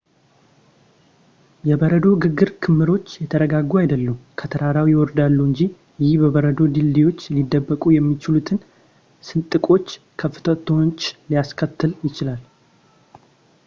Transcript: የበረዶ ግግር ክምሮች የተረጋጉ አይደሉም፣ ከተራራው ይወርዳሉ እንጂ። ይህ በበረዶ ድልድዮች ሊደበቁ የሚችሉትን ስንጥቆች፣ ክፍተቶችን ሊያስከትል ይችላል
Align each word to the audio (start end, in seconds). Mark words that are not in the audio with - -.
የበረዶ 1.69 2.05
ግግር 2.23 2.49
ክምሮች 2.63 3.05
የተረጋጉ 3.23 3.69
አይደሉም፣ 3.81 4.15
ከተራራው 4.41 4.87
ይወርዳሉ 4.93 5.37
እንጂ። 5.49 5.59
ይህ 6.05 6.15
በበረዶ 6.21 6.57
ድልድዮች 6.77 7.21
ሊደበቁ 7.35 7.83
የሚችሉትን 7.97 8.59
ስንጥቆች፣ 9.29 9.87
ክፍተቶችን 10.23 11.17
ሊያስከትል 11.29 11.93
ይችላል 12.09 12.41